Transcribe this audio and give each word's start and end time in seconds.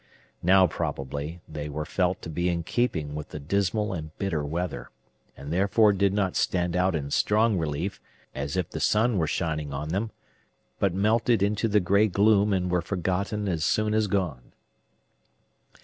Now, 0.41 0.65
probably, 0.65 1.41
they 1.47 1.69
were 1.69 1.85
felt 1.85 2.23
to 2.23 2.29
be 2.31 2.49
in 2.49 2.63
keeping 2.63 3.13
with 3.13 3.29
the 3.29 3.39
dismal 3.39 3.93
and 3.93 4.09
bitter 4.17 4.43
weather, 4.43 4.89
and 5.37 5.53
therefore 5.53 5.93
did 5.93 6.11
not 6.11 6.35
stand 6.35 6.75
out 6.75 6.95
in 6.95 7.11
strong 7.11 7.59
relief, 7.59 8.01
as 8.33 8.57
if 8.57 8.71
the 8.71 8.79
sun 8.79 9.19
were 9.19 9.27
shining 9.27 9.71
on 9.71 9.89
them, 9.89 10.09
but 10.79 10.91
melted 10.95 11.43
into 11.43 11.67
the 11.67 11.79
gray 11.79 12.07
gloom 12.07 12.51
and 12.51 12.71
were 12.71 12.81
forgotten 12.81 13.47
as 13.47 13.63
soon 13.63 13.93
as 13.93 14.07
gone. 14.07 14.53